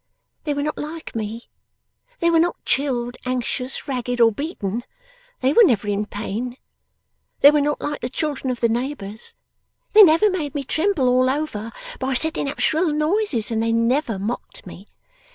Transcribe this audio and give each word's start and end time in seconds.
They 0.45 0.55
were 0.55 0.63
not 0.63 0.79
like 0.79 1.13
me; 1.15 1.43
they 2.21 2.31
were 2.31 2.39
not 2.39 2.65
chilled, 2.65 3.17
anxious, 3.23 3.87
ragged, 3.87 4.19
or 4.19 4.31
beaten; 4.31 4.83
they 5.41 5.53
were 5.53 5.63
never 5.63 5.87
in 5.87 6.07
pain. 6.07 6.57
They 7.41 7.51
were 7.51 7.61
not 7.61 7.79
like 7.79 8.01
the 8.01 8.09
children 8.09 8.49
of 8.49 8.61
the 8.61 8.67
neighbours; 8.67 9.35
they 9.93 10.01
never 10.01 10.27
made 10.27 10.55
me 10.55 10.63
tremble 10.63 11.07
all 11.07 11.29
over, 11.29 11.71
by 11.99 12.15
setting 12.15 12.49
up 12.49 12.59
shrill 12.59 12.91
noises, 12.91 13.51
and 13.51 13.61
they 13.61 13.71
never 13.71 14.17
mocked 14.17 14.65
me. 14.65 14.87